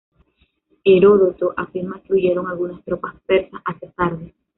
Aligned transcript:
Heródoto 0.83 1.53
afirma 1.55 2.01
que 2.01 2.13
huyeron 2.13 2.47
algunas 2.49 2.83
tropas 2.83 3.13
persas 3.27 3.61
hacia 3.63 3.91
Sardes. 3.91 4.33